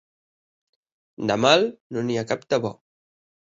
De 1.33 1.37
mal, 1.43 1.67
no 1.93 2.07
n'hi 2.09 2.19
ha 2.23 2.27
cap 2.35 2.51
de 2.55 2.63
bo. 2.67 2.77